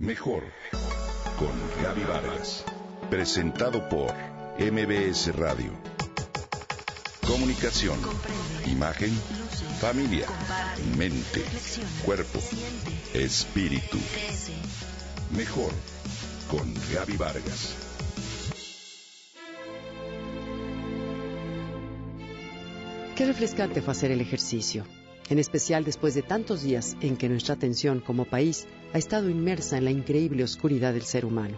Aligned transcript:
Mejor 0.00 0.44
con 1.38 1.52
Gaby 1.82 2.04
Vargas. 2.04 2.64
Presentado 3.10 3.86
por 3.90 4.10
MBS 4.58 5.36
Radio. 5.36 5.72
Comunicación, 7.26 7.98
imagen, 8.64 9.10
familia, 9.78 10.26
mente, 10.96 11.44
cuerpo, 12.02 12.38
espíritu. 13.12 13.98
Mejor 15.36 15.70
con 16.50 16.72
Gaby 16.94 17.18
Vargas. 17.18 17.76
Qué 23.16 23.26
refrescante 23.26 23.82
fue 23.82 23.92
hacer 23.92 24.12
el 24.12 24.22
ejercicio, 24.22 24.86
en 25.30 25.38
especial 25.38 25.84
después 25.84 26.14
de 26.14 26.22
tantos 26.22 26.62
días 26.62 26.96
en 27.00 27.16
que 27.16 27.28
nuestra 27.28 27.54
atención 27.54 28.00
como 28.00 28.24
país 28.24 28.66
ha 28.92 28.98
estado 28.98 29.30
inmersa 29.30 29.78
en 29.78 29.84
la 29.84 29.92
increíble 29.92 30.42
oscuridad 30.42 30.92
del 30.92 31.02
ser 31.02 31.24
humano. 31.24 31.56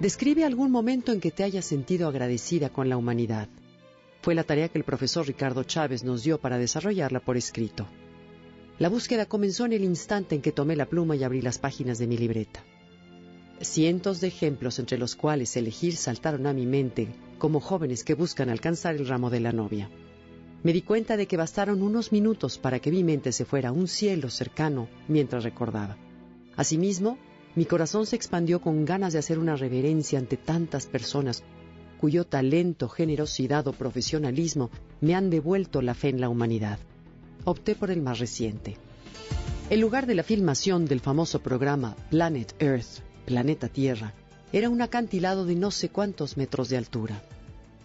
Describe 0.00 0.44
algún 0.44 0.70
momento 0.70 1.12
en 1.12 1.20
que 1.20 1.30
te 1.30 1.44
hayas 1.44 1.66
sentido 1.66 2.08
agradecida 2.08 2.70
con 2.70 2.88
la 2.88 2.96
humanidad. 2.96 3.48
Fue 4.22 4.34
la 4.34 4.42
tarea 4.42 4.70
que 4.70 4.78
el 4.78 4.84
profesor 4.84 5.26
Ricardo 5.26 5.64
Chávez 5.64 6.02
nos 6.02 6.24
dio 6.24 6.40
para 6.40 6.56
desarrollarla 6.56 7.20
por 7.20 7.36
escrito. 7.36 7.86
La 8.78 8.88
búsqueda 8.88 9.26
comenzó 9.26 9.66
en 9.66 9.74
el 9.74 9.84
instante 9.84 10.34
en 10.34 10.40
que 10.40 10.50
tomé 10.50 10.74
la 10.74 10.86
pluma 10.86 11.14
y 11.14 11.24
abrí 11.24 11.42
las 11.42 11.58
páginas 11.58 11.98
de 11.98 12.06
mi 12.06 12.16
libreta. 12.16 12.64
Cientos 13.60 14.20
de 14.20 14.28
ejemplos 14.28 14.78
entre 14.78 14.96
los 14.96 15.14
cuales 15.14 15.56
elegir 15.56 15.94
saltaron 15.94 16.46
a 16.46 16.54
mi 16.54 16.66
mente 16.66 17.08
como 17.38 17.60
jóvenes 17.60 18.02
que 18.02 18.14
buscan 18.14 18.48
alcanzar 18.48 18.96
el 18.96 19.06
ramo 19.06 19.28
de 19.28 19.40
la 19.40 19.52
novia. 19.52 19.90
Me 20.62 20.72
di 20.72 20.82
cuenta 20.82 21.16
de 21.16 21.26
que 21.26 21.36
bastaron 21.36 21.82
unos 21.82 22.12
minutos 22.12 22.58
para 22.58 22.78
que 22.78 22.90
mi 22.90 23.02
mente 23.02 23.32
se 23.32 23.44
fuera 23.44 23.70
a 23.70 23.72
un 23.72 23.88
cielo 23.88 24.30
cercano 24.30 24.88
mientras 25.08 25.42
recordaba. 25.44 25.96
Asimismo, 26.56 27.18
mi 27.54 27.64
corazón 27.64 28.06
se 28.06 28.16
expandió 28.16 28.60
con 28.60 28.84
ganas 28.84 29.12
de 29.12 29.18
hacer 29.18 29.38
una 29.38 29.56
reverencia 29.56 30.18
ante 30.18 30.36
tantas 30.36 30.86
personas 30.86 31.42
cuyo 32.02 32.24
talento, 32.24 32.88
generosidad 32.88 33.68
o 33.68 33.72
profesionalismo 33.72 34.70
me 35.00 35.14
han 35.14 35.30
devuelto 35.30 35.82
la 35.82 35.94
fe 35.94 36.08
en 36.08 36.20
la 36.20 36.28
humanidad. 36.28 36.80
Opté 37.44 37.76
por 37.76 37.92
el 37.92 38.02
más 38.02 38.18
reciente. 38.18 38.76
El 39.70 39.78
lugar 39.78 40.06
de 40.06 40.16
la 40.16 40.24
filmación 40.24 40.84
del 40.84 40.98
famoso 40.98 41.40
programa 41.40 41.94
Planet 42.10 42.54
Earth, 42.60 43.04
Planeta 43.24 43.68
Tierra, 43.68 44.14
era 44.52 44.68
un 44.68 44.82
acantilado 44.82 45.46
de 45.46 45.54
no 45.54 45.70
sé 45.70 45.90
cuántos 45.90 46.36
metros 46.36 46.68
de 46.68 46.76
altura. 46.76 47.22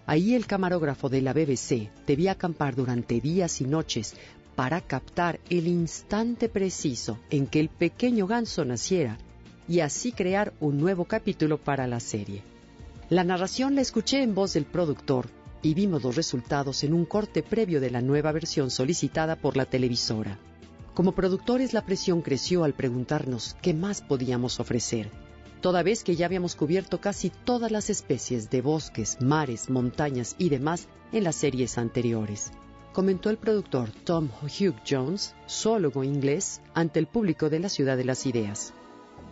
Ahí 0.07 0.35
el 0.35 0.47
camarógrafo 0.47 1.09
de 1.09 1.21
la 1.21 1.33
BBC 1.33 1.89
debía 2.07 2.31
acampar 2.31 2.75
durante 2.75 3.19
días 3.19 3.59
y 3.59 3.65
noches 3.65 4.15
para 4.55 4.79
captar 4.79 5.41
el 5.49 5.67
instante 5.67 6.47
preciso 6.47 7.19
en 7.29 7.45
que 7.45 7.59
el 7.59 7.67
pequeño 7.67 8.25
ganso 8.25 8.63
naciera 8.63 9.17
y 9.67 9.81
así 9.81 10.13
crear 10.13 10.53
un 10.61 10.77
nuevo 10.77 11.03
capítulo 11.03 11.57
para 11.57 11.87
la 11.87 11.99
serie. 11.99 12.41
La 13.09 13.25
narración 13.25 13.75
la 13.75 13.81
escuché 13.81 14.23
en 14.23 14.33
voz 14.33 14.53
del 14.53 14.63
productor 14.63 15.27
y 15.61 15.73
vimos 15.73 16.03
los 16.03 16.15
resultados 16.15 16.85
en 16.85 16.93
un 16.93 17.03
corte 17.03 17.43
previo 17.43 17.81
de 17.81 17.91
la 17.91 18.01
nueva 18.01 18.31
versión 18.31 18.71
solicitada 18.71 19.35
por 19.35 19.57
la 19.57 19.65
televisora. 19.65 20.39
Como 20.93 21.11
productores 21.11 21.73
la 21.73 21.85
presión 21.85 22.21
creció 22.21 22.63
al 22.63 22.73
preguntarnos 22.73 23.57
qué 23.61 23.73
más 23.73 24.01
podíamos 24.01 24.61
ofrecer, 24.61 25.11
toda 25.61 25.83
vez 25.83 26.03
que 26.03 26.15
ya 26.15 26.25
habíamos 26.25 26.55
cubierto 26.55 26.99
casi 27.01 27.29
todas 27.29 27.71
las 27.71 27.89
especies 27.89 28.49
de 28.49 28.61
bosques, 28.61 29.17
mares, 29.21 29.69
montañas 29.69 30.35
y 30.37 30.49
demás 30.49 30.87
en 31.11 31.23
las 31.23 31.35
series 31.35 31.77
anteriores 31.77 32.51
comentó 32.97 33.29
el 33.29 33.37
productor 33.37 33.91
Tom 33.91 34.27
Hugh 34.41 34.73
Jones, 34.83 35.35
zoólogo 35.47 36.03
inglés, 36.03 36.63
ante 36.73 36.97
el 36.97 37.05
público 37.05 37.47
de 37.47 37.59
la 37.59 37.69
Ciudad 37.69 37.95
de 37.95 38.03
las 38.03 38.25
Ideas. 38.25 38.73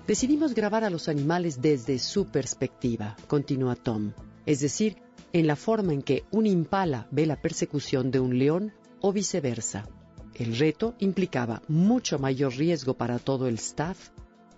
Decidimos 0.05 0.53
grabar 0.53 0.83
a 0.83 0.91
los 0.91 1.09
animales 1.09 1.63
desde 1.63 1.97
su 1.97 2.27
perspectiva, 2.27 3.17
continúa 3.25 3.75
Tom, 3.75 4.11
es 4.45 4.59
decir, 4.59 4.97
en 5.33 5.47
la 5.47 5.55
forma 5.55 5.93
en 5.93 6.03
que 6.03 6.25
un 6.29 6.45
impala 6.45 7.07
ve 7.09 7.25
la 7.25 7.41
persecución 7.41 8.11
de 8.11 8.19
un 8.19 8.37
león 8.37 8.71
o 9.01 9.11
viceversa. 9.11 9.87
El 10.35 10.55
reto 10.59 10.93
implicaba 10.99 11.63
mucho 11.67 12.19
mayor 12.19 12.55
riesgo 12.55 12.93
para 12.93 13.17
todo 13.17 13.47
el 13.47 13.55
staff, 13.55 14.09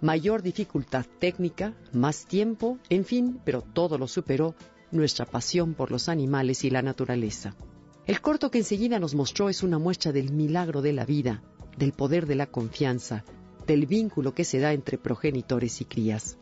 mayor 0.01 0.41
dificultad 0.41 1.05
técnica, 1.19 1.73
más 1.93 2.25
tiempo, 2.25 2.77
en 2.89 3.05
fin, 3.05 3.39
pero 3.43 3.61
todo 3.61 3.97
lo 3.97 4.07
superó 4.07 4.55
nuestra 4.91 5.25
pasión 5.25 5.73
por 5.73 5.91
los 5.91 6.09
animales 6.09 6.63
y 6.63 6.69
la 6.69 6.81
naturaleza. 6.81 7.55
El 8.05 8.21
corto 8.21 8.51
que 8.51 8.59
enseguida 8.59 8.99
nos 8.99 9.15
mostró 9.15 9.49
es 9.49 9.63
una 9.63 9.79
muestra 9.79 10.11
del 10.11 10.31
milagro 10.31 10.81
de 10.81 10.93
la 10.93 11.05
vida, 11.05 11.43
del 11.77 11.91
poder 11.91 12.25
de 12.25 12.35
la 12.35 12.47
confianza, 12.47 13.25
del 13.65 13.85
vínculo 13.85 14.33
que 14.33 14.45
se 14.45 14.59
da 14.59 14.73
entre 14.73 14.97
progenitores 14.97 15.81
y 15.81 15.85
crías. 15.85 16.37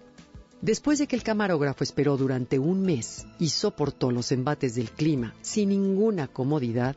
Después 0.62 1.00
de 1.00 1.08
que 1.08 1.16
el 1.16 1.24
camarógrafo 1.24 1.84
esperó 1.84 2.18
durante 2.18 2.60
un 2.60 2.82
mes 2.82 3.26
y 3.40 3.50
soportó 3.50 4.12
los 4.12 4.32
embates 4.32 4.76
del 4.76 4.92
clima 4.92 5.34
sin 5.42 5.70
ninguna 5.70 6.28
comodidad, 6.28 6.96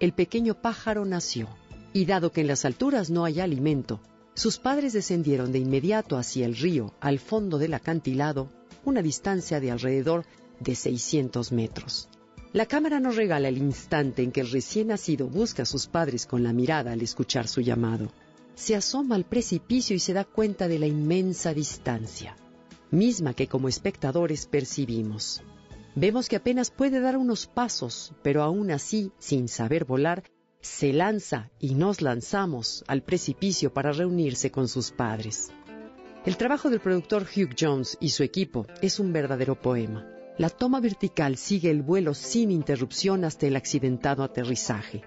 el 0.00 0.12
pequeño 0.12 0.54
pájaro 0.54 1.04
nació. 1.04 1.48
Y 1.92 2.04
dado 2.04 2.32
que 2.32 2.42
en 2.42 2.48
las 2.48 2.64
alturas 2.64 3.08
no 3.08 3.24
hay 3.24 3.40
alimento, 3.40 4.00
sus 4.38 4.58
padres 4.58 4.92
descendieron 4.92 5.50
de 5.50 5.58
inmediato 5.58 6.16
hacia 6.16 6.46
el 6.46 6.56
río, 6.56 6.94
al 7.00 7.18
fondo 7.18 7.58
del 7.58 7.74
acantilado, 7.74 8.48
una 8.84 9.02
distancia 9.02 9.58
de 9.58 9.72
alrededor 9.72 10.24
de 10.60 10.76
600 10.76 11.50
metros. 11.50 12.08
La 12.52 12.66
cámara 12.66 13.00
nos 13.00 13.16
regala 13.16 13.48
el 13.48 13.58
instante 13.58 14.22
en 14.22 14.30
que 14.30 14.40
el 14.40 14.50
recién 14.50 14.88
nacido 14.88 15.26
busca 15.26 15.64
a 15.64 15.66
sus 15.66 15.86
padres 15.86 16.24
con 16.24 16.42
la 16.42 16.52
mirada 16.52 16.92
al 16.92 17.02
escuchar 17.02 17.48
su 17.48 17.60
llamado. 17.60 18.12
Se 18.54 18.76
asoma 18.76 19.16
al 19.16 19.24
precipicio 19.24 19.94
y 19.94 19.98
se 19.98 20.12
da 20.12 20.24
cuenta 20.24 20.68
de 20.68 20.78
la 20.78 20.86
inmensa 20.86 21.52
distancia, 21.52 22.36
misma 22.90 23.34
que 23.34 23.48
como 23.48 23.68
espectadores 23.68 24.46
percibimos. 24.46 25.42
Vemos 25.94 26.28
que 26.28 26.36
apenas 26.36 26.70
puede 26.70 27.00
dar 27.00 27.16
unos 27.16 27.46
pasos, 27.46 28.12
pero 28.22 28.42
aún 28.42 28.70
así, 28.70 29.10
sin 29.18 29.48
saber 29.48 29.84
volar, 29.84 30.22
se 30.60 30.92
lanza 30.92 31.50
y 31.60 31.74
nos 31.74 32.02
lanzamos 32.02 32.84
al 32.86 33.02
precipicio 33.02 33.72
para 33.72 33.92
reunirse 33.92 34.50
con 34.50 34.68
sus 34.68 34.90
padres. 34.90 35.50
El 36.24 36.36
trabajo 36.36 36.68
del 36.68 36.80
productor 36.80 37.22
Hugh 37.22 37.54
Jones 37.58 37.96
y 38.00 38.10
su 38.10 38.22
equipo 38.22 38.66
es 38.82 38.98
un 38.98 39.12
verdadero 39.12 39.60
poema. 39.60 40.06
La 40.36 40.50
toma 40.50 40.80
vertical 40.80 41.36
sigue 41.36 41.70
el 41.70 41.82
vuelo 41.82 42.14
sin 42.14 42.50
interrupción 42.50 43.24
hasta 43.24 43.46
el 43.46 43.56
accidentado 43.56 44.22
aterrizaje. 44.22 45.02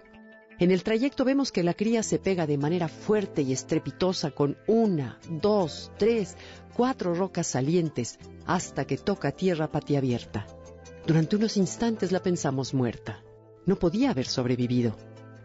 En 0.60 0.72
el 0.72 0.84
trayecto 0.84 1.26
vemos 1.26 1.52
que 1.52 1.64
la 1.64 1.74
cría 1.74 2.04
se 2.04 2.20
pega 2.20 2.46
de 2.46 2.58
manera 2.58 2.88
fuerte 2.88 3.42
y 3.42 3.52
estrepitosa 3.52 4.32
con 4.32 4.58
una, 4.68 5.20
dos, 5.30 5.92
tres, 5.98 6.38
cuatro 6.76 7.14
rocas 7.14 7.48
salientes 7.48 8.20
hasta 8.46 8.86
que 8.86 8.98
toca 8.98 9.32
tierra 9.32 9.72
patiabierta. 9.72 10.46
Durante 11.08 11.36
unos 11.36 11.58
instantes 11.58 12.12
la 12.12 12.22
pensamos 12.22 12.74
muerta. 12.74 13.24
No 13.66 13.76
podía 13.78 14.12
haber 14.12 14.28
sobrevivido, 14.28 14.96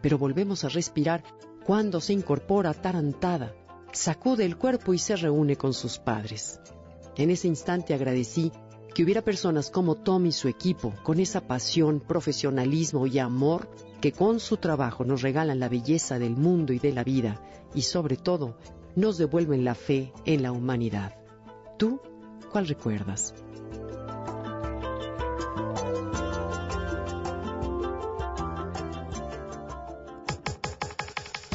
pero 0.01 0.17
volvemos 0.17 0.63
a 0.63 0.69
respirar 0.69 1.23
cuando 1.65 1.99
se 1.99 2.13
incorpora 2.13 2.69
atarantada, 2.69 3.53
sacude 3.91 4.45
el 4.45 4.57
cuerpo 4.57 4.93
y 4.93 4.97
se 4.97 5.15
reúne 5.15 5.55
con 5.55 5.73
sus 5.73 5.99
padres. 5.99 6.59
En 7.15 7.29
ese 7.29 7.47
instante 7.47 7.93
agradecí 7.93 8.51
que 8.93 9.03
hubiera 9.03 9.21
personas 9.21 9.69
como 9.69 9.95
Tom 9.95 10.25
y 10.25 10.31
su 10.31 10.47
equipo, 10.47 10.93
con 11.03 11.19
esa 11.19 11.41
pasión, 11.41 11.99
profesionalismo 11.99 13.05
y 13.05 13.19
amor 13.19 13.69
que 14.01 14.11
con 14.11 14.39
su 14.39 14.57
trabajo 14.57 15.03
nos 15.03 15.21
regalan 15.21 15.59
la 15.59 15.69
belleza 15.69 16.19
del 16.19 16.35
mundo 16.35 16.73
y 16.73 16.79
de 16.79 16.93
la 16.93 17.03
vida 17.03 17.41
y 17.75 17.83
sobre 17.83 18.17
todo 18.17 18.57
nos 18.95 19.17
devuelven 19.17 19.63
la 19.63 19.75
fe 19.75 20.13
en 20.25 20.41
la 20.41 20.51
humanidad. 20.51 21.15
¿Tú 21.77 22.01
cuál 22.51 22.67
recuerdas? 22.67 23.35